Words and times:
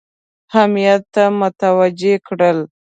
اهمیت 0.51 1.01
ته 1.13 1.23
متوجه 1.39 2.13
کړل. 2.27 2.57